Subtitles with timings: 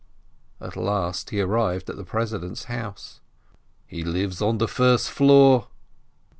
[0.59, 3.19] At last he arrived at the president's house.
[3.85, 5.67] "He lives on the first floor."